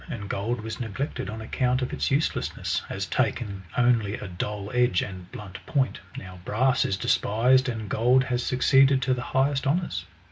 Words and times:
239 0.09 0.81
neglected 0.89 1.29
on 1.29 1.41
account 1.41 1.83
of 1.83 1.93
its 1.93 2.09
uselessness, 2.09 2.81
as 2.89 3.05
taking 3.05 3.61
only 3.77 4.15
a 4.15 4.27
dull 4.27 4.71
edge 4.73 5.03
and 5.03 5.31
blunt, 5.31 5.63
point; 5.67 5.99
now 6.17 6.39
brass 6.43 6.83
is 6.85 6.97
despised, 6.97 7.69
and 7.69 7.87
gold 7.87 8.23
lias 8.31 8.43
succeeded 8.43 8.99
to 9.03 9.13
the 9.13 9.21
highest 9.21 9.67
honours. 9.67 10.05